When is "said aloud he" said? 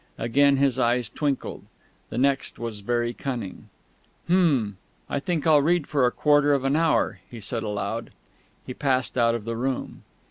7.39-8.73